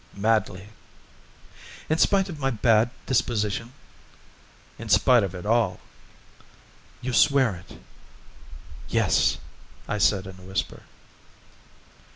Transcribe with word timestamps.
"Madly." 0.15 0.69
"In 1.87 1.99
spite 1.99 2.27
of 2.27 2.39
my 2.39 2.49
bad 2.49 2.89
disposition?" 3.05 3.71
"In 4.79 4.89
spite 4.89 5.21
of 5.21 5.35
all." 5.45 5.79
"You 7.01 7.13
swear 7.13 7.55
it?" 7.57 7.77
"Yes," 8.87 9.37
I 9.87 9.99
said 9.99 10.25
in 10.25 10.39
a 10.39 10.41
whisper. 10.41 10.81